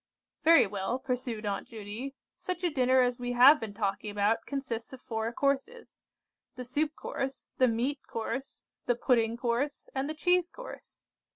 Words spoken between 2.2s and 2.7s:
"such